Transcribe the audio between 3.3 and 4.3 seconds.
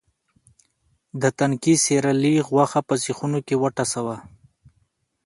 کې وټسوه.